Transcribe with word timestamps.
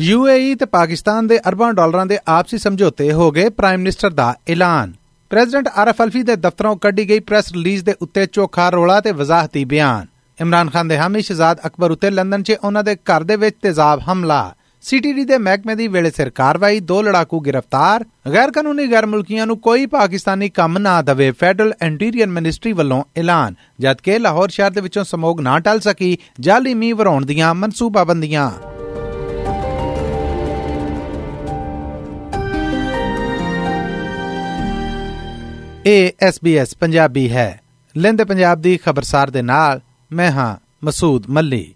UAE 0.00 0.54
ਤੇ 0.54 0.64
ਪਾਕਿਸਤਾਨ 0.64 1.26
ਦੇ 1.26 1.38
ਅਰਬਾਂ 1.48 1.72
ਡਾਲਰਾਂ 1.74 2.04
ਦੇ 2.06 2.18
ਆਪਸੀ 2.28 2.58
ਸਮਝੌਤੇ 2.58 3.12
ਹੋ 3.12 3.30
ਗਏ 3.30 3.48
ਪ੍ਰਾਈਮ 3.48 3.80
ਮਿਨਿਸਟਰ 3.80 4.10
ਦਾ 4.10 4.34
ਐਲਾਨ। 4.48 4.92
ਪ੍ਰੈਜ਼ੀਡੈਂਟ 5.30 5.68
ਆਰਫ 5.76 6.00
ਅਲਫੀ 6.02 6.22
ਦੇ 6.22 6.36
ਦਫ਼ਤਰੋਂ 6.36 6.76
ਕੱਢੀ 6.76 7.08
ਗਈ 7.08 7.18
ਪ੍ਰੈਸ 7.20 7.52
ਰਿਲੀਜ਼ 7.52 7.84
ਦੇ 7.84 7.94
ਉੱਤੇ 8.02 8.26
ਚੋਖਾ 8.26 8.68
ਰੋਲਾ 8.70 9.00
ਤੇ 9.00 9.12
ਵਜ਼ਾਹਤੀ 9.12 9.64
ਬਿਆਨ। 9.64 10.06
ਇਮਰਾਨ 10.38 10.70
ਖਾਨ 10.70 10.88
ਦੇ 10.88 10.98
ਹਾਮੀ 10.98 11.22
ਸ਼ਹਜ਼ਾਦ 11.22 11.60
ਅਕਬਰ 11.66 11.90
ਉੱਤੇ 11.90 12.10
ਲੰਡਨ 12.10 12.42
'ਚ 12.42 12.56
ਉਹਨਾਂ 12.64 12.84
ਦੇ 12.84 12.94
ਘਰ 12.94 13.24
ਦੇ 13.24 13.36
ਵਿੱਚ 13.36 13.56
ਤੇਜ਼ਾਬ 13.62 14.00
ਹਮਲਾ। 14.12 14.54
ਸੀਟੀਡੀ 14.84 15.24
ਦੇ 15.24 15.38
ਮਹਿਕਮੇ 15.38 15.74
ਦੀ 15.74 15.88
ਵੇਲੇ 15.88 16.10
ਸਿਰ 16.10 16.30
ਕਾਰਵਾਈ, 16.30 16.80
ਦੋ 16.80 17.02
ਲੜਾਕੂ 17.02 17.40
ਗ੍ਰਿਫਤਾਰ। 17.40 18.04
ਗੈਰ 18.32 18.50
ਕਾਨੂੰਨੀ 18.50 18.90
ਗੈਰ 18.92 19.06
ਮੁਲਕੀਆਂ 19.06 19.46
ਨੂੰ 19.46 19.58
ਕੋਈ 19.58 19.86
ਪਾਕਿਸਤਾਨੀ 19.86 20.48
ਕੰਮ 20.48 20.78
ਨਾ 20.78 21.02
ਦਵੇ, 21.02 21.30
ਫੈਡਰਲ 21.30 21.74
ਇੰਟੀਰੀਅਰ 21.82 22.26
ਮਿਨਿਸਟਰੀ 22.26 22.72
ਵੱਲੋਂ 22.72 23.02
ਐਲਾਨ। 23.16 23.54
ਜਦਕਿ 23.80 24.18
ਲਾਹੌਰ 24.18 24.48
ਸ਼ਹਿਰ 24.48 24.70
ਦੇ 24.70 24.80
ਵਿੱਚੋਂ 24.80 25.04
ਸਮੋਗ 25.04 25.40
ਨਾ 25.40 25.58
ਟਲ 25.58 25.80
ਸਕੀ 25.80 26.16
ਜਾਲੀ 26.40 26.74
ਮੀਂਹ 26.74 26.94
ਵਰਾਉਣ 26.94 27.26
ਦੀਆਂ 27.26 27.54
ਮਨਸੂਬਾਬੰਦੀਆਂ। 27.54 28.50
ਇਹ 35.86 36.12
SBS 36.28 36.66
ਪੰਜਾਬੀ 36.80 37.30
ਹੈ। 37.30 37.60
ਲਿੰਦ 37.96 38.22
ਪੰਜਾਬ 38.22 38.60
ਦੀ 38.60 38.76
ਖਬਰਸਾਰ 38.76 39.30
ਦੇ 39.30 39.42
ਨਾਲ 39.42 39.80
ਮੈਂ 40.12 40.32
ਹਾਂ 40.32 40.56
ਮਸੂਦ 40.84 41.26
ਮੱਲੀ। 41.30 41.74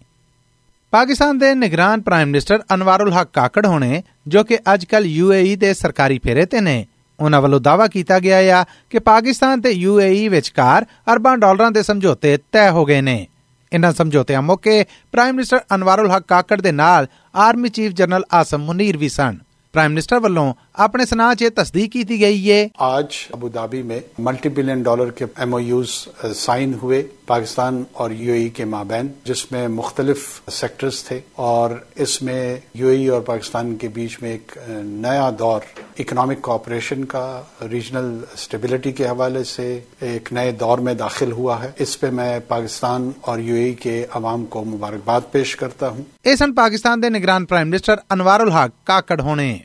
ਪਾਕਿਸਤਾਨ 0.91 1.39
ਦੇ 1.39 1.55
ਨਿਗਰਾਨ 1.55 2.01
ਪ੍ਰਾਈਮ 2.01 2.29
ਮਿਨਿਸਟਰ 2.29 2.63
ਅਨਵਾਰੁਲ 2.75 3.13
ਹਕ 3.13 3.29
ਕਾਕੜ 3.33 3.67
ਹੋਣੇ, 3.67 4.03
ਜੋ 4.29 4.45
ਕਿ 4.45 4.59
ਅੱਜਕੱਲ 4.75 5.05
UAE 5.05 5.57
ਦੇ 5.57 5.75
ਸਰਕਾਰੀ 5.75 6.21
ਫੇਰੇ 6.25 6.47
ਤੇ 6.47 6.61
ਨੇ, 6.61 6.87
ਉਹਨਾਂ 7.21 7.43
ਵੱਲੋਂ 7.43 7.61
ਦਾਵਾ 7.61 7.87
ਕੀਤਾ 7.87 8.19
ਗਿਆ 8.19 8.61
ਆ 8.61 8.65
ਕਿ 8.91 8.99
ਪਾਕਿਸਤਾਨ 8.99 9.61
ਤੇ 9.61 9.87
UAE 9.87 10.31
ਵਿਚਕਾਰ 10.31 10.87
ਅਰਬਾਂ 11.13 11.39
ਡਾਲਰਾਂ 11.39 11.71
ਦੇ 11.71 11.83
ਸਮਝੌਤੇ 11.83 12.39
ਤੈਅ 12.53 12.71
ਹੋ 12.71 12.85
ਗਏ 12.85 13.01
ਨੇ। 13.01 13.27
ਇਨ੍ਹਾਂ 13.73 13.93
ਸਮਝੌਤਿਆਂ 13.93 14.43
ਮੌਕੇ 14.43 14.85
ਪ੍ਰਾਈਮ 15.13 15.35
ਮਿਨਿਸਟਰ 15.35 15.61
ਅਨਵਾਰੁਲ 15.75 16.11
ਹਕ 16.11 16.23
ਕਾਕੜ 16.23 16.61
ਦੇ 16.61 16.73
ਨਾਲ 16.73 17.07
army 17.35 17.69
chief 17.69 17.93
general 17.93 18.25
Asim 18.33 18.65
Munir 18.65 18.97
ਵੀ 18.97 19.09
ਸਨ। 19.09 19.39
پرائم 19.75 19.93
منسٹر 19.93 20.17
والوں 20.23 20.53
اپنے 20.85 21.05
سنا 21.07 21.35
چ 21.35 21.43
تصدیق 21.55 21.93
کی 21.93 22.21
گئی 22.21 22.51
ہے 22.51 22.67
آج 22.79 23.15
ابو 23.33 23.49
دھابی 23.49 23.81
میں 23.83 23.99
ملٹی 24.19 24.49
بلین 24.49 24.83
ڈالر 24.83 25.11
کے 25.11 25.25
ایم 25.37 25.55
او 25.55 25.61
یوز 25.61 25.93
سائن 26.37 26.75
ہوئے 26.83 27.03
پاکستان 27.27 27.83
اور 27.93 28.11
یو 28.11 28.35
اے 28.35 28.49
کے 28.49 28.65
مابین 28.75 29.09
جس 29.25 29.51
میں 29.53 29.67
مختلف 29.71 30.29
سیکٹرز 30.51 31.03
تھے 31.05 31.19
اور 31.47 31.71
اس 31.97 32.21
میں 32.23 32.57
یو 32.75 32.89
اے 32.89 33.09
اور 33.09 33.21
پاکستان 33.23 33.77
کے 33.77 33.89
بیچ 33.95 34.17
میں 34.23 34.31
ایک 34.31 34.57
نیا 34.69 35.31
دور 35.39 35.61
اکنامک 35.99 36.41
کوپریشن 36.41 37.05
کا 37.05 37.43
ریجنل 37.63 38.19
اسٹیبلٹی 38.35 38.93
کے 38.93 39.09
حوالے 39.09 39.45
سے 39.45 39.81
ایک 40.01 40.33
نئے 40.33 40.53
دور 40.53 40.79
میں 40.79 40.95
داخل 40.95 41.33
ہوا 41.33 41.63
ہے۔ 41.63 41.71
اس 41.79 42.01
پہ 42.01 42.11
میں 42.11 42.41
پاکستان 42.49 43.11
اور 43.21 43.39
یو 43.39 43.55
اے 43.55 43.75
کے 43.75 44.07
عوام 44.11 44.45
کو 44.45 44.65
مبارکباد 44.65 45.21
پیش 45.37 45.57
کرتا 45.57 45.89
ہوں۔ 45.89 46.03
ایسن 46.25 46.55
پاکستان 46.55 47.03
دے 47.03 47.09
نگران 47.09 47.47
پرائم 47.47 47.69
منسٹر 47.69 47.95
انوار 48.11 48.41
الحق 48.41 48.87
کاکڑ 48.87 49.21
ہونے۔ 49.21 49.59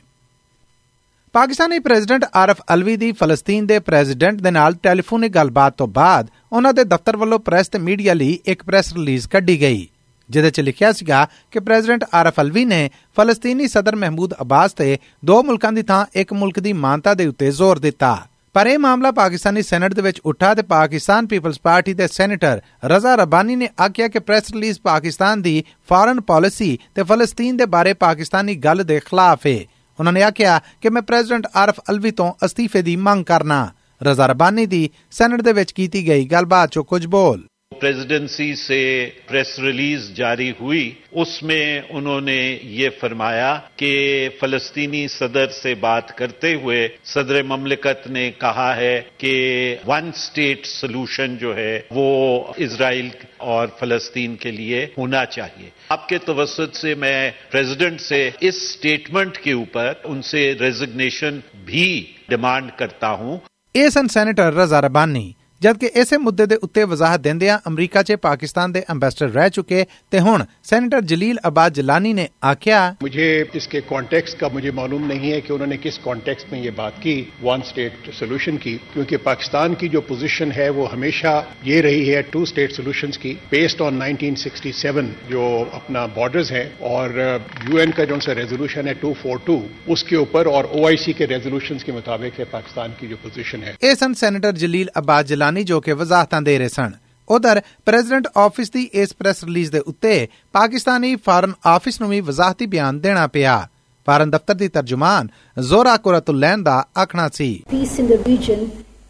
پاکستانی 1.32 1.46
ਪਾਕਿਸਤਾਨੀ 1.46 1.78
ਪ੍ਰੈਜ਼ੀਡੈਂਟ 1.78 2.24
ਆਰਫ 2.34 2.60
ਅਲਵੀ 2.74 2.96
ਦੀ 2.96 3.12
ਫਲਸਤੀਨ 3.12 3.66
ਦੇ 3.66 3.78
ਪ੍ਰੈਜ਼ੀਡੈਂਟ 3.78 4.40
ٹیلی 4.40 4.50
ਨਾਲ 4.50 4.74
ਟੈਲੀਫੋਨਿਕ 4.74 5.32
ਗੱਲਬਾਤ 5.32 5.76
ਤੋਂ 5.76 5.86
ਬਾਅਦ 5.86 6.26
ਉਹਨਾਂ 6.52 6.72
ਦੇ 6.72 6.84
ਦਫ਼ਤਰ 6.84 7.16
ਵੱਲੋਂ 7.16 7.38
ਪ੍ਰੈਸ 7.38 7.68
ਤੇ 7.68 7.78
ਮੀਡੀਆ 7.78 8.14
ਲਈ 8.14 8.38
ਇੱਕ 8.46 8.62
ਪ੍ਰੈਸ 8.62 8.92
ਰਿਲੀਜ਼ 8.92 9.28
ਕੱਢੀ 9.28 9.68
گئی۔ 9.68 9.99
ਜਿਹਦੇ 10.30 10.50
'ਚ 10.50 10.60
ਲਿਖਿਆ 10.60 10.92
ਸੀਗਾ 10.92 11.26
ਕਿ 11.50 11.60
ਪ੍ਰੈਜ਼ੀਡੈਂਟ 11.60 12.04
ਆਰਫ 12.14 12.40
ਅਲਵੀ 12.40 12.64
ਨੇ 12.64 12.90
ਫਲਸਤੀਨੀ 13.16 13.68
ਸਦਰ 13.68 13.96
ਮਹਿਮੂਦ 13.96 14.34
ਅਬਾਸ 14.42 14.72
ਤੇ 14.72 14.98
ਦੋ 15.24 15.42
ਮੁਲਕਾਂ 15.42 15.72
ਦੀ 15.72 15.82
ਥਾਂ 15.82 16.06
ਇੱਕ 16.14 16.32
ਮੁਲਕ 16.32 16.60
ਦੀ 16.60 16.72
ਮਾਨਤਾ 16.72 17.14
ਦੇ 17.14 17.26
ਉੱਤੇ 17.26 17.50
ਜ਼ੋਰ 17.50 17.78
ਦਿੱਤਾ। 17.78 18.26
ਪਰ 18.52 18.66
ਇਹ 18.66 18.78
ਮਾਮਲਾ 18.78 19.10
ਪਾਕਿਸਤਾਨੀ 19.10 19.62
ਸੈਨੇਟ 19.62 19.94
ਦੇ 19.94 20.02
ਵਿੱਚ 20.02 20.20
ਉੱਠਾ 20.20 20.54
ਤੇ 20.54 20.62
ਪਾਕਿਸਤਾਨ 20.62 21.26
ਪੀਪਲਸ 21.26 21.60
ਪਾਰਟੀ 21.60 21.94
ਦੇ 21.94 22.08
ਸੈਨੇਟਰ 22.08 22.60
ਰਜ਼ਾ 22.84 23.14
ਰਬਾਨੀ 23.14 23.56
ਨੇ 23.56 23.68
ਆਖਿਆ 23.84 24.08
ਕਿ 24.08 24.18
ਪ੍ਰੈਸ 24.18 24.50
ਰਿਲੀਜ਼ 24.50 24.80
ਪਾਕਿਸਤਾਨ 24.80 25.42
ਦੀ 25.42 25.64
ਫਾਰਨ 25.88 26.20
ਪਾਲਿਸੀ 26.20 26.78
ਤੇ 26.94 27.02
ਫਲਸਤੀਨ 27.02 27.56
ਦੇ 27.56 27.66
ਬਾਰੇ 27.66 27.92
ਪਾਕਿਸਤਾਨੀ 27.92 28.54
ਗੱਲ 28.54 28.84
ਦੇ 28.84 29.00
ਖਿਲਾਫ 29.00 29.46
ਹੈ 29.46 29.58
ਉਹਨਾਂ 30.00 30.12
ਨੇ 30.12 30.22
ਆਖਿਆ 30.22 30.60
ਕਿ 30.80 30.90
ਮੈਂ 30.90 31.02
ਪ੍ਰੈਜ਼ੀਡੈਂਟ 31.02 31.46
ਆਰਫ 31.56 31.80
ਅਲਵੀ 31.90 32.10
ਤੋਂ 32.10 32.32
ਅਸਤੀਫੇ 32.44 32.82
ਦੀ 32.82 32.96
ਮੰਗ 32.96 33.24
ਕਰਨਾ। 33.24 33.68
ਰਜ਼ਾ 34.02 34.26
ਰਬਾਨੀ 34.26 34.66
ਦੀ 34.66 34.90
ਸੈਨੇਟ 35.10 35.40
ਦੇ 35.40 35.52
ਵਿੱਚ 35.52 35.72
ਕੀਤੀ 35.72 36.06
ਗਈ 36.08 36.24
ਗੱਲਬਾਤ 36.24 36.70
'ਚ 36.70 36.78
ਕੁਝ 36.78 37.06
ਬੋਲ। 37.06 37.46
پریزیڈنسی 37.78 38.54
سے 38.54 39.10
پریس 39.26 39.58
ریلیز 39.58 40.08
جاری 40.14 40.50
ہوئی، 40.60 40.90
اس 41.12 41.42
میں 41.42 41.80
انہوں 41.90 42.20
نے 42.20 42.58
یہ 42.62 42.88
فرمایا 43.00 43.58
کہ 43.76 44.28
فلسطینی 44.40 45.08
صدر 45.08 45.48
سے 45.48 45.74
بات 45.74 46.16
کرتے 46.18 46.54
ہوئے 46.54 46.88
صدر 47.04 47.42
مملکت 47.42 48.10
نے 48.10 48.30
کہا 48.38 48.76
ہے 48.76 49.00
کہ 49.18 49.34
ون 49.86 50.10
سٹیٹ 50.12 50.66
سلوشن 50.66 51.36
جو 51.36 51.56
ہے 51.56 51.80
وہ 51.90 52.08
اسرائیل 52.56 53.08
اور 53.36 53.68
فلسطین 53.78 54.36
کے 54.36 54.50
لیے 54.50 54.86
ہونا 54.98 55.24
چاہیے۔ 55.24 55.70
آپ 55.88 56.08
کے 56.08 56.18
توسط 56.18 56.76
سے 56.76 56.94
میں 56.94 57.30
پریزیڈنٹ 57.50 58.00
سے 58.00 58.30
اس 58.40 58.62
سٹیٹمنٹ 58.70 59.38
کے 59.38 59.52
اوپر 59.52 59.92
ان 60.04 60.22
سے 60.22 60.54
ریزگنیشن 60.60 61.40
بھی 61.64 62.12
ڈیمانڈ 62.28 62.70
کرتا 62.76 63.10
ہوں۔ 63.10 63.38
اے 63.74 63.90
سن 63.90 64.08
سینیٹر 64.08 64.54
رضا 64.54 64.80
ربانی 64.80 65.32
جبکہ 65.60 65.88
ایسے 65.94 66.18
مدعے 66.18 66.46
کے 66.46 66.54
اتنے 66.62 66.84
وضاحت 66.84 67.24
دیندیا 67.24 67.58
امریکہ 67.64 68.02
چاکستان 68.02 68.72
کے 68.72 68.80
امبیسڈر 68.88 69.28
رہ 69.30 69.48
چکے 69.48 69.84
تو 70.08 70.18
ہوں 70.20 70.38
سینیٹر 70.64 71.00
جلیل 71.00 71.36
اباس 71.42 71.72
جلانی 71.72 72.12
نے 72.12 72.26
آخلا 72.40 72.92
مجھے 73.00 73.44
اس 73.52 73.68
کے 73.68 73.80
کانٹیکس 73.88 74.34
کا 74.34 74.48
مجھے 74.52 74.70
معلوم 74.70 75.06
نہیں 75.06 75.32
ہے 75.32 75.40
کہ 75.40 75.52
انہوں 75.52 75.66
نے 75.66 75.76
کس 75.82 75.98
کانٹیکس 75.98 76.44
میں 76.52 76.62
یہ 76.62 76.70
بات 76.76 76.92
کی 77.02 77.24
ون 77.42 77.60
اسٹیٹ 77.64 77.92
سولوشن 78.18 78.56
کی 78.56 78.78
کیونکہ 78.92 79.16
پاکستان 79.16 79.74
کی 79.74 79.88
جو 79.88 80.00
پوزیشن 80.00 80.48
ہے 80.56 80.68
وہ 80.68 80.92
ہمیشہ 80.92 81.44
یہ 81.62 81.80
رہی 81.80 82.14
ہے 82.14 82.22
two 82.22 82.42
state 82.42 82.72
solution 82.72 83.10
key 83.10 83.34
based 83.50 83.82
on 83.82 83.94
nineteen 83.94 84.34
sixty 84.34 84.72
seven 84.72 85.12
جو 85.28 85.64
اپنا 85.72 86.06
بارڈرز 86.06 86.52
ہے 86.52 86.68
اور 86.78 87.10
یو 87.68 87.76
این 87.76 87.90
کا 87.90 88.04
جو 88.04 88.16
ریزولوشن 88.34 88.88
ہے 88.88 88.94
ٹو 88.94 89.12
فور 89.22 89.36
ٹو 89.44 89.66
اس 89.86 90.04
کے 90.04 90.16
اوپر 90.16 90.46
اور 90.46 90.64
او 90.64 90.86
آئی 90.86 90.96
سی 90.96 91.12
کے 91.12 91.26
ریزولوشن 91.26 91.78
کے 91.78 91.92
مطابق 91.92 92.40
ہے 92.40 92.44
پاکستان 92.44 92.90
کی 92.98 93.06
جو 93.06 93.16
پوزیشن 93.22 93.62
ہے۔ 93.62 93.94
سن 93.94 94.14
سینیٹر 94.14 94.52
جلیل 94.52 94.86
اباد 94.94 95.24
جلانی 95.24 95.49
ਜਲਾਨੀ 95.49 95.63
ਜੋ 95.63 95.79
ਕਿ 95.81 95.93
ਵਜ਼ਾਹਤਾਂ 95.93 96.41
ਦੇ 96.41 96.57
ਰਹੇ 96.57 96.67
ਸਨ 96.67 96.91
ਉਧਰ 97.27 97.61
ਪ੍ਰੈਜ਼ੀਡੈਂਟ 97.85 98.27
ਆਫਿਸ 98.37 98.71
ਦੀ 98.71 98.89
ਇਸ 98.93 99.13
ਪ੍ਰੈਸ 99.19 99.43
ਰਿਲੀਜ਼ 99.43 99.71
ਦੇ 99.71 99.79
ਉੱਤੇ 99.87 100.27
ਪਾਕਿਸਤਾਨੀ 100.53 101.15
ਫਾਰਨ 101.25 101.53
ਆਫਿਸ 101.65 102.01
ਨੂੰ 102.01 102.09
ਵੀ 102.09 102.19
ਵਜ਼ਾਹਤੀ 102.21 102.65
ਬਿਆਨ 102.73 102.99
ਦੇਣਾ 102.99 103.25
ਪਿਆ 103.27 103.57
ਫਾਰਨ 104.07 104.29
ਦਫ਼ਤਰ 104.29 104.53
ਦੀ 104.55 104.67
ਤਰਜਮਾਨ 104.67 105.27
ਜ਼ੋਰਾ 105.69 105.95
ਕੁਰਤੁਲੈਨ 105.97 106.63
ਦਾ 106.63 106.83
ਆਖਣਾ 106.97 107.29
ਸੀ 107.33 107.49
Peace 107.73 107.97
in 108.03 108.11
the 108.13 108.19
region 108.27 108.65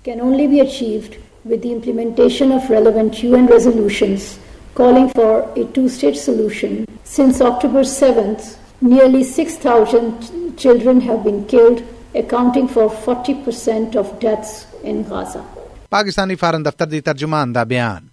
can 0.05 0.21
only 0.21 0.47
be 0.47 0.59
achieved 0.65 1.17
with 1.45 1.61
the 1.61 1.71
implementation 1.71 2.51
of 2.51 2.69
relevant 2.69 3.23
UN 3.23 3.47
resolutions 3.47 4.27
calling 4.75 5.09
for 5.09 5.31
a 5.55 5.65
two-state 5.75 6.17
solution. 6.17 6.85
Since 7.07 7.41
October 7.41 7.83
7th, 7.85 8.47
nearly 8.83 9.23
6,000 9.23 10.57
children 10.57 11.01
have 11.01 11.23
been 11.23 11.45
killed, 11.45 11.83
accounting 12.15 12.67
for 12.67 12.89
40% 12.89 13.95
of 13.95 14.19
deaths 14.19 14.65
in 14.83 15.03
Gaza. 15.03 15.43
Pakistani 15.90 16.34
foreign 16.34 16.62
ਦਫ਼ਤਰ 16.62 16.86
ਦੀ 16.86 17.00
ਤਰਜਮਾਨ 17.00 17.52
ਦਾ 17.52 17.64
ਬਿਆਨ। 17.64 18.06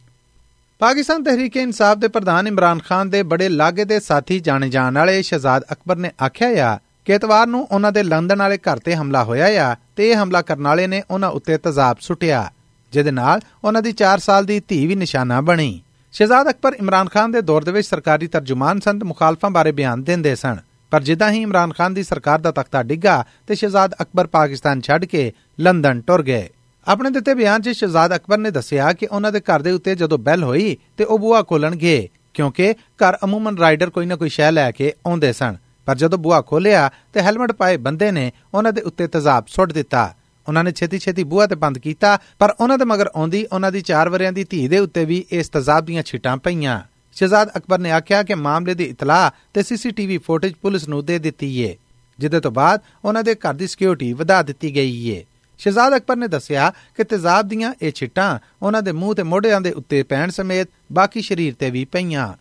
ਪਾਕਿਸਤਾਨ 0.82 1.24
ਤਹਿਰੀਕ 1.24 1.56
ਇਨਸਾਫ 1.58 1.98
ਦੇ 1.98 2.08
ਪ੍ਰਧਾਨ 2.08 2.48
ਇਮਰਾਨ 2.48 2.80
ਖਾਨ 2.80 3.10
ਦੇ 3.10 3.22
ਬੜੇ 3.24 3.50
ਲਾਗੇ 3.50 3.86
ਦੇ 3.86 4.00
ਸਾਥੀ 4.00 4.40
ਜਾਣੇ 4.40 4.70
ਜਾਣ 4.70 4.98
ਵਾਲੇ 4.98 5.22
ਸ਼ਹਜ਼ਾਦ 5.22 5.64
ਅਕਬਰ 5.72 5.96
ਨੇ 5.96 6.12
ਆਖਿਆ 6.26 6.48
ਆ 6.68 6.78
ਕਿ 7.06 7.14
ਇਤਵਾਰ 7.14 7.48
ਨੂੰ 7.48 7.68
ਉਹਨਾਂ 7.72 7.92
ਦੇ 7.92 8.04
ਲੰਡਨ 8.04 8.40
ਵਾਲੇ 8.40 8.58
ਘਰ 8.58 8.80
ਤੇ 8.80 8.96
ਹਮਲਾ 8.96 9.24
ਹੋਇਆ 9.24 9.46
ਆ 9.64 9.76
ਤੇ 9.96 10.10
ਇਹ 10.10 10.24
ਹਮਲਾ 10.24 10.42
ਕਰਨ 10.42 10.64
ਵਾਲੇ 10.64 10.88
ਨੇ 10.88 11.02
ਉਹਨਾਂ 11.12 11.30
ਉੱਤੇ 11.30 11.58
ਤਜ਼ਾਬ 11.58 11.98
ਸੁੱਟਿਆ, 12.00 12.52
ਜਿਹਦੇ 12.94 13.12
ਨਾਲ 13.12 13.42
ਉਹਨਾਂ 13.64 13.82
ਦੀ 13.82 13.92
4 13.94 14.20
ਸਾਲ 14.20 14.46
ਦੀ 14.46 14.60
ਧੀ 14.68 14.86
ਵੀ 14.88 14.96
ਨਿਸ਼ਾਨਾ 14.96 15.40
ਬਣੀ। 15.42 15.82
ਸ਼ਹਜ਼ਾਦ 16.14 16.50
ਅਕਬਰ 16.50 16.74
ਇਮਰਾਨ 16.74 17.10
ਖਾਨ 17.10 17.32
ਦੇ 17.32 17.42
ਦੌਰ 17.42 17.64
ਦੇ 17.64 17.72
ਵਿੱਚ 17.72 17.88
ਸਰਕਾਰੀ 17.88 18.28
ਤਰਜਮਾਨ 18.28 18.80
ਸੰਤ 18.80 19.04
ਮੁਖਾਲਫਾਂ 19.04 19.50
ਬਾਰੇ 19.50 19.72
ਬਿਆਨ 19.72 20.04
ਦਿੰਦੇ 20.04 20.36
ਸਨ, 20.36 20.58
ਪਰ 20.92 21.04
ਜਿੱਦਾਂ 21.04 21.32
ਹੀ 21.32 21.42
ਇਮਰਾਨ 21.42 21.74
ਖਾਨ 21.74 21.94
ਦੀ 21.94 22.04
ਸਰਕਾਰ 22.04 22.40
ਦਾ 22.40 22.52
ਤਖਤਾ 22.52 22.84
ਡਿੱਗਾ 22.84 23.24
ਤੇ 23.48 23.56
ਸ਼ਹਜ਼ਾਦ 23.56 23.96
ਅਕਬਰ 24.02 24.28
ਪਾਕਿਸਤਾਨ 24.28 24.82
ਛੱਡ 24.82 25.06
ਕੇ 25.06 25.32
ਲੰਡਨ 25.60 26.02
ਟੁਰ 26.02 26.24
ਗਏ। 26.24 26.48
ਆਪਣੇ 26.88 27.10
ਦਿੱਤੇ 27.10 27.34
ਬਿਆਨ 27.34 27.62
'ਚ 27.62 27.70
ਸ਼ਹਜ਼ਾਦ 27.70 28.16
ਅਕਬਰ 28.16 28.38
ਨੇ 28.38 28.52
ਦੱਸਿਆ 28.52 28.92
ਕਿ 28.94 29.06
ਉਹਨਾਂ 29.06 29.32
ਦੇ 29.32 29.40
ਘਰ 29.40 29.62
ਦੇ 29.62 29.72
ਉੱਤੇ 29.72 29.96
ਜਦੋਂ 29.96 30.18
ਬੈਲ 30.18 30.44
ਹੋਈ 30.44 30.78
ਤੇ 30.98 31.04
ਉਹ 31.04 31.18
ਬੂਹਾ 31.20 31.42
ਖੋਲਣ 31.44 31.76
ਗਏ 31.76 32.08
ਕਿਉਂਕਿ 32.34 32.74
ਘਰ 33.00 33.18
ਅਮੂਮਨ 33.24 33.58
ਰਾਈਡਰ 33.58 33.90
ਕੋਈ 33.90 34.06
ਨਾ 34.06 34.16
ਕੋਈ 34.16 34.30
ਸ਼ੈ 34.30 34.52
ਲੈ 34.52 34.70
ਕੇ 34.72 34.94
ਆਉਂਦੇ 35.06 35.32
ਸਨ। 35.34 35.58
ਪਰ 35.88 35.96
ਜਦੋਂ 35.96 36.20
ਬੂਹਾ 36.20 36.42
ਖੋਲਿਆ 36.42 36.90
ਤੇ 37.14 37.22
ਹੈਲਮਟ 37.22 37.52
ਪਾਏ 37.52 37.78
ਬੰਦੇ 37.78 38.12
ਨੇ 38.12 38.32
ਉਹਨਾਂ 38.54 38.74
ਦੇ 38.74 38.82
ਉੱਤੇ 38.82 39.08
ਤਜ਼ਾਬ 39.08 39.46
ਸੁੱਟ 39.48 39.74
ਦਿੱਤਾ। 39.74 40.14
ਉਹਨਾਂ 40.48 40.64
ਨੇ 40.64 40.72
ਛੇਤੀ 40.72 41.00
ਛੇਤੀ 41.00 41.24
ਬੂਹਾ 41.24 41.48
ਤੇ 41.48 41.56
ਬੰਦ 41.56 41.78
ਕੀਤਾ, 41.78 42.18
ਪਰ 42.40 42.56
ਉਹਨਾਂ 42.60 42.78
ਦੇ 42.78 42.86
ਮਗਰ 42.86 43.10
ਆਉਂਦੀ 43.16 43.46
ਉਹਨਾਂ 43.52 43.72
ਦੀ 43.72 43.82
4 43.82 44.10
ਵਰਿਆਂ 44.10 44.32
ਦੀ 44.32 44.44
ਧੀ 44.44 44.68
ਦੇ 44.68 44.80
ਉੱਤੇ 44.80 45.06
ਵੀ 45.06 45.24
ਇਸ 45.32 45.50
ਤਜ਼ਾਬ 45.50 45.86
ਦੀਆਂ 45.86 46.04
ਛਿਟਾਂ 46.04 46.38
ਪਈਆਂ। 46.38 46.82
ਸ਼ਹਜ਼ਾਦ 47.16 47.50
ਅਕਬਰ 47.58 47.80
ਨੇ 47.80 47.92
ਆਖਿਆ 47.92 48.24
ਕਿ 48.24 48.36
ਮਾਮਲੇ 48.36 48.74
ਦੀ 48.74 48.84
ਇਤਲਾਹ 48.84 49.30
ਤੇ 49.54 49.64
ਸੀਸੀਟੀਵੀ 49.64 50.18
ਫੁਟੇਜ 50.18 50.54
ਪੁਲਿਸ 50.62 50.88
ਨੂੰ 50.88 51.06
ਦੇ 51.06 51.20
ਦਿੱਤੀ 51.20 51.58
ਏ 51.62 51.76
ਜਿਹਦੇ 52.20 52.40
ਤੋਂ 52.40 52.52
ਬਾਅਦ 52.52 52.82
ਉਹਨਾਂ 53.06 53.24
ਦੇ 53.24 53.36
ਘਰ 53.36 53.54
ਦੀ 53.54 53.68
ਸਿਕਿਉਰਿਟੀ 53.68 54.14
ਵਧਾ 54.14 54.42
ਦਿੱਤੀ 54.42 54.76
ਗਈ 54.76 55.10
ਏ। 55.10 55.26
ਸ਼ਹਜ਼ਾਦ 55.58 55.96
ਅਕਬਰ 55.96 56.16
ਨੇ 56.16 56.28
ਦੱਸਿਆ 56.28 56.70
ਕਿ 56.70 57.04
ਤੇਜ਼ਾਬ 57.04 57.48
ਦੀਆਂ 57.48 57.74
ਇਹ 57.82 57.92
ਛਿੱਟਾਂ 57.96 58.40
ਉਹਨਾਂ 58.62 58.82
ਦੇ 58.82 58.92
ਮੂੰਹ 58.92 59.16
ਤੇ 59.16 59.24
ਮੋਢਿਆਂ 59.24 59.62
ਦੇ 59.62 59.72
ਉੱਤੇ 59.72 60.04
ਪੈਣ 60.04 60.30
ਸਮੇਤ 60.30 60.68
ਬਾਕੀ 60.92 61.22
ਸਰੀਰ 61.22 61.54
ਤੇ 61.60 61.70
ਵੀ 61.70 61.86
ਪਈਆਂ। 61.86 62.34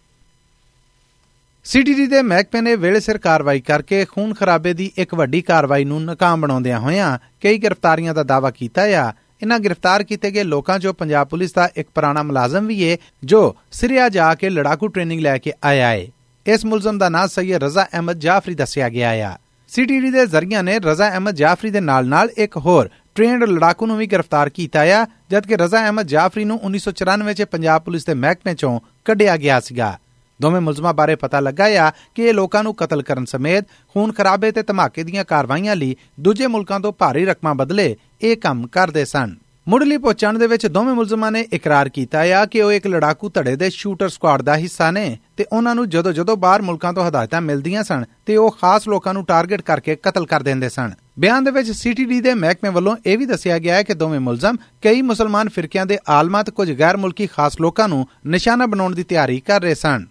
ਸੀਟੀਡੀ 1.65 2.07
ਦੇ 2.07 2.23
ਮਹਿਕਮੇ 2.23 2.61
ਨੇ 2.61 2.77
ਵੇਲੇ 2.77 3.01
ਸਿਰ 3.01 3.19
ਕਾਰਵਾਈ 3.19 3.61
ਕਰਕੇ 3.61 4.05
ਖੂਨ 4.05 4.35
ਖਰਾਬੇ 4.35 4.73
ਦੀ 4.73 4.93
ਇੱਕ 4.97 5.15
ਵੱਡੀ 5.15 5.43
ਕਾਰਵਾਈ 5.43 5.85
ਨੂੰ 5.85 6.05
ਨਾਕਾਮ 6.05 6.41
ਬਣਾਉਂਦਿਆਂ 6.41 6.81
ਹੋਇਆਂ 6.81 7.19
ਕਈ 7.43 7.59
ਗ੍ਰਿਫਤਾਰੀਆਂ 7.59 8.15
ਦਾ 8.15 8.23
ਦਾਅਵਾ 8.23 8.51
ਕੀਤਾ 8.51 8.83
ਆ। 8.83 9.13
ਇਨ੍ਹਾਂ 9.43 9.59
ਗ੍ਰਿਫਤਾਰ 9.59 10.03
ਕੀਤੇ 10.03 10.31
ਗਏ 10.31 10.43
ਲੋਕਾਂ 10.43 10.77
'ਚੋਂ 10.77 10.95
ਪੰਜਾਬ 10.95 11.29
ਪੁਲਿਸ 11.29 11.53
ਦਾ 11.53 11.71
ਇੱਕ 11.77 11.89
ਪੁਰਾਣਾ 11.95 12.23
ਮੁਲਾਜ਼ਮ 12.23 12.67
ਵੀ 12.67 12.83
ਏ, 12.83 12.99
ਜੋ 13.25 13.57
ਸਿਰਿਆ 13.73 14.09
ਜਾ 14.09 14.35
ਕੇ 14.35 14.51
ਲੜਾਕੂ 14.51 14.89
ਟ੍ਰੇਨਿੰਗ 14.89 15.21
ਲੈ 15.21 15.39
ਕੇ 15.39 15.53
ਆਇਆ 15.65 15.93
ਏ। 15.93 16.09
ਇਸ 16.47 16.65
ਮੁਲਜ਼ਮ 16.65 16.99
ਦਾ 16.99 17.09
ਨਾਂ 17.09 17.29
ਸੈਯਦ 17.29 17.65
ਰਜ਼ਾ 17.65 17.85
ਅਹਿਮਦ 17.85 18.19
ਜਾਫਰੀ 18.19 18.55
ਦੱਸਿਆ 18.55 18.89
ਗਿਆ 18.89 19.11
ਆ। 19.11 19.37
ਸੀਟੀਡੀ 19.69 20.11
ਦੇ 20.11 20.27
ਜ਼ਰੀਆ 20.27 20.63
ਨੇ 20.63 20.79
ਰਜ਼ਾ 20.79 21.11
ਅਹਿਮਦ 21.11 21.35
ਜਾਫਰੀ 21.35 21.71
ਦੇ 21.71 21.81
ਨਾਲ-ਨਾਲ 21.81 22.31
ਇੱਕ 22.37 22.57
ਹੋਰ 22.57 22.91
ਟ੍ਰੇਨਡ 23.17 23.45
ਲੜਾਕੂ 23.45 23.87
ਨੂੰ 23.87 23.97
ਵੀ 23.99 24.07
ਗ੍ਰਿਫਤਾਰ 24.07 24.49
ਕੀਤਾ 24.49 24.81
ਆ, 24.81 25.07
ਜਦਕਿ 25.31 25.57
ਰਜ਼ਾ 25.57 25.79
ਅਹਿਮਦ 25.79 26.07
ਜਾਫਰੀ 26.07 26.45
ਨੂੰ 26.45 26.59
1994 26.65 27.33
ਚ 27.33 27.43
ਪੰਜਾਬ 27.43 27.83
ਪੁਲਿਸ 27.83 28.05
ਦੇ 28.05 28.15
ਮਹਿਕਮੇ 28.15 28.55
ਚੋਂ 28.55 28.81
ਕੱਢਿਆ 29.05 29.37
ਗਿਆ 29.37 29.61
ਸੀਗਾ। 29.61 29.99
ਦੋਵੇਂ 30.41 30.61
ਮੁਲਜ਼ਮਾਂ 30.61 30.95
ਬਾਰੇ 30.95 31.15
ਪਤਾ 31.15 31.41
ਲੱਗਾ 31.41 31.65
ਆ 31.65 31.91
ਕਿ 32.15 32.23
ਇਹ 32.23 32.35
ਲੋਕਾਂ 32.35 32.63
ਨੂੰ 32.63 32.75
ਕਤਲ 32.75 33.03
ਕਰਨ 33.03 33.25
ਸਮੇਤ 33.25 33.65
ਖੂਨ 33.95 34.13
ਖਰਾਬੇ 34.13 34.51
ਤੇ 34.53 34.63
ਧਮਾਕੇ 34.63 35.03
ਦੀਆਂ 35.03 35.25
ਕਾਰਵਾਈਆਂ 35.25 35.77
ਲਈ 35.77 35.97
ਦੂਜੇ 36.21 36.47
ਮੁਲਕਾਂ 36.47 36.81
ਤੋਂ 36.81 36.93
ਭਾਰੀ 36.93 37.25
ਰਕਮਾਂ 37.25 37.55
ਬਦਲੇ 37.55 37.97
ਇਹ 38.23 38.37
ਕੰਮ 38.37 38.67
ਕਰਦੇ 38.67 39.05
ਸਨ। 39.05 39.35
ਮੁੱਢਲੀ 39.69 39.97
ਪਹੁੰਚਣ 39.99 40.39
ਦੇ 40.39 40.47
ਵਿੱਚ 40.47 40.67
ਦੋਵੇਂ 40.67 40.95
ਮੁਲਜ਼ਮਾਂ 40.95 41.33
ਨੇ 41.33 41.41
ਇਕਰਾਰ 41.53 41.89
ਕੀਤਾ 41.89 42.21
ਆ 42.41 42.45
ਕਿ 42.47 42.63
ਉਹ 42.63 42.73
ਇੱਕ 42.73 42.87
ਲੜਾਕੂ 42.87 43.31
ਧੜੇ 43.31 43.57
ਦੇ 43.57 43.71
ਸ਼ੂਟਰ 43.71 44.09
ਸਕੁਆਡ 44.09 44.43
ਦਾ 44.43 44.57
ਹਿੱਸਾ 44.57 44.91
ਨੇ 44.91 45.19
ਤੇ 45.37 45.47
ਉਹਨਾਂ 45.53 45.75
ਨੂੰ 45.75 45.89
ਜਦੋਂ 45.89 46.13
ਜਦੋਂ 46.13 46.37
ਬਾਹਰ 46.37 46.63
ਮੁਲਕਾਂ 46.63 46.93
ਤੋਂ 46.93 47.09
ਹਦਾਇਤਾਂ 47.09 47.41
ਮਿਲਦੀਆਂ 47.41 47.83
ਸਨ 47.85 48.05
ਤੇ 48.27 48.37
ਉਹ 48.37 48.57
ਖਾਸ 48.61 48.89
ਲੋਕਾਂ 48.89 49.15
ਨੂੰ 49.15 49.25
ਟਾਰਗੇਟ 49.25 49.63
ਕਰਕੇ 49.63 49.97
ਕਤਲ 49.97 50.27
ਕਰ 50.27 50.43
ਦਿੰਦੇ 50.43 50.69
ਸਨ। 50.69 50.93
ਬਿਆਨ 51.19 51.45
ਦੇ 51.45 51.51
ਵਿੱਚ 51.51 51.71
ਸੀਟੀਡੀ 51.71 52.21
ਦੇ 52.21 52.35
ਮਹਿਕਮੇ 52.35 52.71
ਵੱਲੋਂ 52.71 52.97
ਇਹ 53.07 53.19
ਵੀ 53.19 53.27
ਦੱਸਿਆ 53.27 53.59
ਗਿਆ 53.59 53.75
ਹੈ 53.75 53.83
ਕਿ 53.83 53.95
ਦੋਵੇਂ 53.95 54.21
ਮੁਲਜ਼ਮ 54.21 54.57
ਕਈ 54.83 55.03
ਮੁਸਲਮਾਨ 55.03 55.49
ਫਿਰਕਿਆਂ 55.49 55.87
ਦੇ 55.87 55.99
ਆਲਮਾਂ 56.09 56.45
ਤੇ 56.45 56.53
ਕੁਝ 56.53 56.73
ਗੈਰ 56.73 56.97
ਮੁਲਕੀ 56.97 57.27
ਖਾਸ 57.27 57.61
ਲੋਕਾਂ 57.61 57.89
ਨੂੰ 57.89 58.07
ਨਿਸ਼ਾਨਾ 58.27 58.67
ਬਣਾਉਣ 58.67 58.95
ਦੀ 58.95 59.03
ਤਿਆਰੀ 59.03 59.41
ਕਰ 59.41 59.61
ਰਹੇ 59.61 59.75
ਸਨ। 59.75 60.07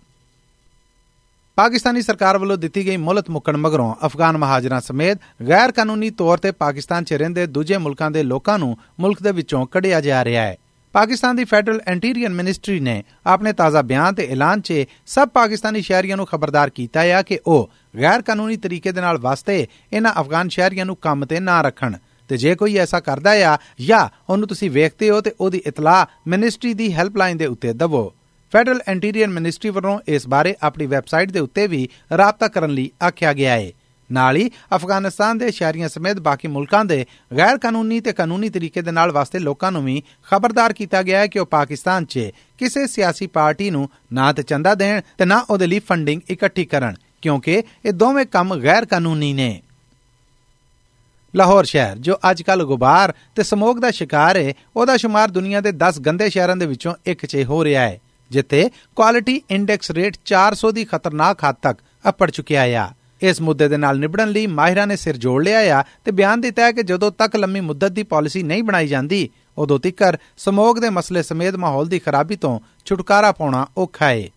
ਪਾਕਿਸਤਾਨੀ 1.55 2.01
ਸਰਕਾਰ 2.01 2.37
ਵੱਲੋਂ 2.37 2.57
ਦਿੱਤੀ 2.57 2.85
ਗਈ 2.85 2.97
ਮੁਹਲਤ 2.97 3.29
ਮੁੱਕਣ 3.29 3.57
ਮਗਰੋਂ 3.57 3.95
ਅਫਗਾਨ 4.05 4.37
ਮਹਾਜਰਾਂ 4.37 4.81
ਸਮੇਤ 4.81 5.17
ਗੈਰ 5.49 5.71
ਕਾਨੂੰਨੀ 5.71 6.09
ਤੌਰ 6.09 6.37
ਤੇ 6.37 6.51
ਪਾਕਿਸਤਾਨ 6.51 7.03
'ਚ 7.03 7.13
ਰਹਿੰਦੇ 7.13 7.45
ਦੂਜੇ 7.47 7.77
ਮੁਲਕਾਂ 7.77 8.11
ਦੇ 8.11 8.23
ਲੋਕਾਂ 8.23 8.59
ਨੂੰ 8.59 8.77
ਮੁਲਕ 8.99 9.21
ਦੇ 9.23 9.31
ਵਿੱਚੋਂ 9.31 9.65
ਕੱਢਿਆ 9.65 10.01
ਜਾ 10.01 10.25
ਰਿਹਾ 10.25 10.41
ਹੈ। 10.41 10.55
ਪਾਕਿਸਤਾਨ 10.93 11.35
ਦੀ 11.35 11.43
ਫੈਡਰਲ 11.43 11.81
ਇੰਟੀਰੀਅਰ 11.87 12.29
ਮਿਨਿਸਟਰੀ 12.29 12.79
ਨੇ 12.79 13.03
ਆਪਣੇ 13.25 13.53
ਤਾਜ਼ਾ 13.53 13.81
ਬਿਆਨ 13.81 14.13
ਤੇ 14.13 14.27
ਐਲਾਨ 14.31 14.61
'ਚ 14.61 14.73
ਸਭ 15.05 15.29
ਪਾਕਿਸਤਾਨੀ 15.29 15.81
ਸ਼ਹਿਰੀਆਂ 15.81 16.17
ਨੂੰ 16.17 16.25
ਖਬਰਦਾਰ 16.25 16.69
ਕੀਤਾ 16.69 17.01
ਹੈ 17.01 17.21
ਕਿ 17.21 17.39
ਉਹ 17.47 17.69
ਗੈਰ 18.01 18.21
ਕਾਨੂੰਨੀ 18.21 18.57
ਤਰੀਕੇ 18.57 18.91
ਦੇ 18.91 19.01
ਨਾਲ 19.01 19.17
ਵਾਸਤੇ 19.17 19.67
ਇਹਨਾਂ 19.93 20.13
ਅਫਗਾਨ 20.21 20.49
ਸ਼ਹਿਰੀਆਂ 20.49 20.85
ਨੂੰ 20.85 20.95
ਕੰਮ 20.95 21.25
ਤੇ 21.25 21.39
ਨਾ 21.39 21.61
ਰੱਖਣ। 21.61 21.97
ਤੇ 22.29 22.37
ਜੇ 22.37 22.55
ਕੋਈ 22.55 22.77
ਐਸਾ 22.77 22.99
ਕਰਦਾ 22.99 23.31
ਆ, 23.31 23.57
ਜਾਂ 23.81 24.09
ਉਹਨੂੰ 24.29 24.47
ਤੁਸੀਂ 24.47 24.71
ਵੇਖਦੇ 24.71 25.09
ਹੋ 25.09 25.21
ਤੇ 25.21 25.31
ਉਹਦੀ 25.39 25.61
ਇਤਲਾਹ 25.67 26.05
ਮਿਨਿਸਟਰੀ 26.27 26.73
ਦੀ 26.73 26.93
ਹੈਲਪਲਾਈਨ 26.93 27.37
ਦੇ 27.37 27.45
ਉੱਤੇ 27.45 27.73
ਦਵੋ। 27.73 28.13
ਫੈਡਰਲ 28.53 28.81
ਇੰਟੀਰੀਅਰ 28.87 29.27
ਮਿਨਿਸਟਰੀ 29.27 29.69
ਵੱਲੋਂ 29.69 29.99
ਇਸ 30.07 30.27
ਬਾਰੇ 30.27 30.55
ਆਪਣੀ 30.63 30.85
ਵੈਬਸਾਈਟ 30.85 31.31
ਦੇ 31.31 31.39
ਉੱਤੇ 31.39 31.67
ਵੀ 31.67 31.87
ਰਾਬਤਾ 32.17 32.47
ਕਰਨ 32.47 32.69
ਲਈ 32.69 32.91
ਆਖਿਆ 33.03 33.33
ਗਿਆ 33.33 33.51
ਹੈ 33.51 33.71
ਨਾਲ 34.11 34.35
ਹੀ 34.35 34.51
ਅਫਗਾਨਿਸਤਾਨ 34.75 35.37
ਦੇ 35.37 35.51
ਸ਼ਹਿਰੀਆਂ 35.51 35.89
ਸਮੇਤ 35.89 36.19
ਬਾਕੀ 36.19 36.47
ਮੁਲਕਾਂ 36.47 36.85
ਦੇ 36.85 37.05
ਗੈਰ 37.37 37.57
ਕਾਨੂੰਨੀ 37.57 37.99
ਤੇ 37.99 38.13
ਕਾਨੂੰਨੀ 38.13 38.49
ਤਰੀਕੇ 38.49 38.81
ਦੇ 38.81 38.91
ਨਾਲ 38.91 39.11
ਵਾਸਤੇ 39.11 39.39
ਲੋਕਾਂ 39.39 39.71
ਨੂੰ 39.71 39.83
ਵੀ 39.85 40.03
ਖਬਰਦਾਰ 40.31 40.73
ਕੀਤਾ 40.73 41.01
ਗਿਆ 41.03 41.19
ਹੈ 41.19 41.27
ਕਿ 41.27 41.39
ਉਹ 41.39 41.45
ਪਾਕਿਸਤਾਨ 41.45 42.05
'ਚ 42.05 42.29
ਕਿਸੇ 42.57 42.87
ਸਿਆਸੀ 42.87 43.27
ਪਾਰਟੀ 43.27 43.69
ਨੂੰ 43.69 43.89
ਨਾ 44.13 44.33
ਤੇ 44.33 44.43
ਚੰਦਾ 44.43 44.75
ਦੇਣ 44.75 45.01
ਤੇ 45.17 45.25
ਨਾ 45.25 45.45
ਉਹਦੇ 45.49 45.67
ਲਈ 45.67 45.79
ਫੰਡਿੰਗ 45.79 46.21
ਇਕੱਠੀ 46.29 46.65
ਕਰਨ। 46.65 46.95
ਕਿਉਂਕਿ 47.25 47.61
ਇਹ 47.85 47.93
ਦੋਵੇਂ 47.93 48.25
ਕੰਮ 48.25 48.55
ਗੈਰ 48.55 48.85
ਕਾਨੂੰਨੀ 48.85 49.31
ਨੇ 49.33 49.61
ਲਾਹੌਰ 51.33 51.65
ਸ਼ਹਿਰ 51.65 51.95
ਜੋ 51.97 52.17
ਅੱਜ 52.29 52.41
ਕੱਲ 52.41 52.63
ਗੁਬਾਰ 52.63 53.13
ਤੇ 53.35 53.43
ਸਮੋਗ 53.43 53.77
ਦਾ 53.77 53.91
ਸ਼ਿਕਾਰ 53.91 54.37
ਹੈ 54.37 54.53
ਉਹਦਾ 54.75 54.97
ਸ਼ੁਮਾਰ 54.97 55.29
ਦੁਨੀਆ 55.29 55.61
ਦੇ 55.61 55.71
10 55.79 55.99
ਗੰਦੇ 56.05 56.29
ਸ਼ਹਿਰਾਂ 56.29 56.55
ਦੇ 56.55 56.65
ਵਿੱਚੋਂ 56.65 56.93
ਇੱਕ 57.05 57.25
'ਚ 57.25 57.43
ਹੋ 57.43 57.63
ਰਿਹਾ 57.63 57.81
ਹੈ 57.81 57.99
ਜਿੱਥੇ 58.31 58.69
ਕੁਆਲਿਟੀ 58.95 59.41
ਇੰਡੈਕਸ 59.49 59.91
ਰੇਟ 59.91 60.17
400 60.33 60.71
ਦੀ 60.71 60.85
ਖਤਰਨਾਕ 60.85 61.43
ਹੱਦ 61.43 61.55
ਤੱਕ 61.61 61.79
ਅੱਪੜ 62.05 62.29
ਚੁੱਕਿਆ 62.31 62.61
ਆ 62.83 62.87
ਇਸ 63.21 63.41
ਮੁੱਦੇ 63.41 63.67
ਦੇ 63.67 63.77
ਨਾਲ 63.77 63.99
ਨਿਬੜਨ 63.99 64.29
ਲਈ 64.29 64.45
ਮਾਹਿਰਾਂ 64.51 64.87
ਨੇ 64.87 64.95
ਸਿਰ 64.95 65.17
ਜੋੜ 65.17 65.41
ਲਿਆ 65.43 65.79
ਆ 65.79 65.83
ਤੇ 66.05 66.11
ਬਿਆਨ 66.11 66.41
ਦਿੱਤਾ 66.41 66.63
ਹੈ 66.63 66.71
ਕਿ 66.71 66.83
ਜਦੋਂ 66.83 67.11
ਤੱਕ 67.11 67.35
ਲੰਮੀ 67.35 67.61
ਮੁੱਦਤ 67.61 67.91
ਦੀ 67.91 68.03
ਪਾਲਿਸੀ 68.03 68.43
ਨਹੀਂ 68.43 68.63
ਬਣਾਈ 68.63 68.87
ਜਾਂਦੀ 68.87 69.29
ਉਦੋਂ 69.57 69.79
ਤੱਕ 69.79 70.03
ਸਮੋਗ 70.37 70.79
ਦੇ 70.79 70.89
ਮਸਲੇ 70.89 71.23
ਸਮੇਤ 71.23 71.55
ਮਾਹੌਲ 71.55 71.87
ਦੀ 71.87 71.99
ਖਰਾਬੀ 71.99 72.35
ਤੋਂ 72.35 72.59
ਛੁਟਕਾਰਾ 72.85 73.31
ਪਾਉਣਾ 73.31 73.65
ਔਖਾ 73.77 74.09
ਹੈ 74.09 74.27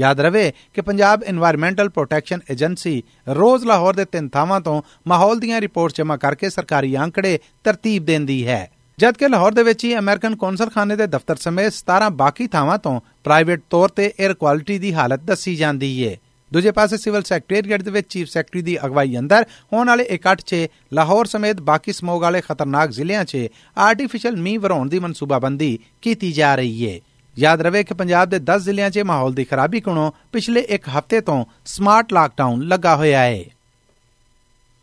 ਯਾਦ 0.00 0.20
ਰਵੇ 0.20 0.52
ਕਿ 0.74 0.80
ਪੰਜਾਬ 0.80 1.22
এনवायरमेंटल 1.22 1.90
ਪ੍ਰੋਟੈਕਸ਼ਨ 1.90 2.40
ਏਜੰਸੀ 2.50 3.02
ਰੋਜ਼ 3.28 3.64
ਲਾਹੌਰ 3.64 3.94
ਦੇ 3.94 4.04
ਤਿੰਨ 4.04 4.28
ਥਾਵਾਂ 4.28 4.60
ਤੋਂ 4.60 4.82
ਮਾਹੌਲ 5.06 5.40
ਦੀਆਂ 5.40 5.60
ਰਿਪੋਰਟ 5.60 5.94
ਜਮ੍ਹਾਂ 5.94 6.18
ਕਰਕੇ 6.18 6.50
ਸਰਕਾਰੀ 6.50 6.96
ਅੰਕੜੇ 6.96 7.38
ਤਰਤੀਬ 7.64 8.04
ਦਿੰਦੀ 8.04 8.46
ਹੈ। 8.46 8.70
ਜਦਕਿ 8.98 9.28
ਲਾਹੌਰ 9.28 9.52
ਦੇ 9.52 9.62
ਵਿੱਚ 9.62 9.84
ਹੀ 9.84 9.98
ਅਮਰੀਕਨ 9.98 10.36
ਕੌਂਸਲਖਾਨੇ 10.36 10.96
ਦੇ 10.96 11.06
ਦਫ਼ਤਰ 11.06 11.36
ਸਮੇਤ 11.36 11.72
17 11.72 12.08
ਬਾਕੀ 12.12 12.46
ਥਾਵਾਂ 12.46 12.78
ਤੋਂ 12.78 13.00
ਪ੍ਰਾਈਵੇਟ 13.24 13.60
ਤੌਰ 13.70 13.88
ਤੇ 13.88 14.12
에ਅਰ 14.20 14.34
ਕੁਆਲਿਟੀ 14.34 14.78
ਦੀ 14.78 14.94
ਹਾਲਤ 14.94 15.20
ਦੱਸੀ 15.20 15.54
ਜਾਂਦੀ 15.56 16.02
ਏ। 16.02 16.16
ਦੂਜੇ 16.52 16.70
ਪਾਸੇ 16.70 16.96
ਸਿਵਲ 16.96 17.22
ਸੈਕਟਰੀਏਟ 17.22 17.82
ਦੇ 17.82 17.90
ਵਿੱਚ 17.90 18.08
ਚੀਫ 18.08 18.28
ਸੈਕਟਰੀ 18.28 18.62
ਦੀ 18.62 18.76
ਅਗਵਾਈ 18.86 19.18
ਅੰਦਰ 19.18 19.44
ਹੋਣ 19.72 19.86
ਵਾਲੇ 19.86 20.04
ਇਕੱਠ 20.04 20.40
'ਚ 20.40 20.66
ਲਾਹੌਰ 20.92 21.26
ਸਮੇਤ 21.26 21.60
ਬਾਕੀ 21.60 21.92
ਸਮੋਗ 21.92 22.22
ਵਾਲੇ 22.22 22.40
ਖਤਰਨਾਕ 22.40 22.90
ਜ਼ਿਲ੍ਹਿਆਂ 22.90 23.24
'ਚ 23.24 23.46
ਆਰਟੀਫੀਸ਼ੀਅਲ 23.78 24.36
ਮੀਂਹ 24.36 24.60
ਵਰਾਉਣ 24.60 24.88
ਦੀ 24.88 24.98
ਮਨਸੂਬਾਬੰਦੀ 24.98 25.78
ਕੀਤੀ 26.02 26.32
ਜਾ 26.32 26.54
ਰਹੀ 26.54 26.84
ਏ। 26.84 27.00
ਯਾਦ 27.38 27.62
ਰਵੇ 27.62 27.84
ਕਿ 27.84 27.94
ਪੰਜਾਬ 27.94 28.28
ਦੇ 28.28 28.36
10 28.36 28.58
ਜ਼ਿਲ੍ਹਿਆਂ 28.58 28.90
'ਚ 28.90 28.98
ਮਾਹੌਲ 28.98 29.32
ਦੀ 29.32 29.44
ਖਰਾਬੀ 29.44 29.80
ਕੋਲੋਂ 29.80 30.10
ਪਿਛਲੇ 30.32 30.60
ਇੱਕ 30.60 30.88
ਹਫ਼ਤੇ 30.88 31.20
ਤੋਂ 31.20 31.44
ਸਮਾਰਟ 31.64 32.12
ਲਾਕਡਾਊਨ 32.12 32.68
ਲੱਗਾ 32.68 32.96
ਹੋਇਆ 32.96 33.20
ਹੈ 33.20 33.44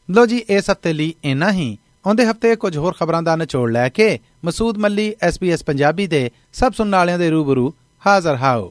ਲੋ 0.10 0.26
ਜੀ, 0.26 0.38
ਇਸ 0.38 0.70
ਹਫ਼ਤੇ 0.70 0.94
ਲਈ 0.94 1.14
ਇਨਾ 1.24 1.52
ਹੀ। 1.52 1.78
ਆਉਂਦੇ 2.08 2.26
ਹਫ਼ਤੇ 2.26 2.56
ਕੁਝ 2.56 2.78
ਹੋਰ 2.78 2.94
ਖਬਰਾਂ 3.00 3.22
ਦਾ 3.24 3.36
ਨਿਚੋੜ 3.36 3.72
ਲੈ 3.72 3.90
ਕੇ 3.90 4.20
ਮਸੂਦ 4.46 4.78
ਮੱਲੀ 4.78 5.14
ਐਸਪੀਐਸ 5.22 5.64
ਪੰਜਾਬੀ 5.64 6.08
ਦੇ 6.08 6.32
ਸਭ 6.54 6.74
ਸੁਣਨ 6.74 6.96
ਵਾਲਿਆਂ 6.96 7.20
ਦੇ 7.20 7.30
ਰੂਬਰੂ 7.30 7.74
ਹਾਜ਼ਰ 8.08 8.36
ਹਾਓ। 8.36 8.70